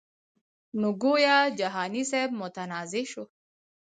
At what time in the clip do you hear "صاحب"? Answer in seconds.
2.11-2.31